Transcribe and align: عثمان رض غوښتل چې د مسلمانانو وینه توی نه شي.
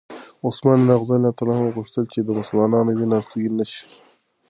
عثمان 0.47 0.79
رض 0.89 1.09
غوښتل 1.75 2.03
چې 2.13 2.19
د 2.23 2.29
مسلمانانو 2.39 2.91
وینه 2.97 3.19
توی 3.31 3.47
نه 3.57 3.65
شي. 3.71 3.85